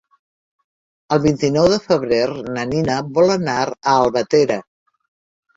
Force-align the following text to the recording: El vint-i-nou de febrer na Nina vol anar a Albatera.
El 1.17 1.19
vint-i-nou 1.25 1.67
de 1.73 1.77
febrer 1.83 2.23
na 2.57 2.63
Nina 2.71 2.97
vol 3.19 3.35
anar 3.37 3.59
a 3.69 3.79
Albatera. 3.99 4.61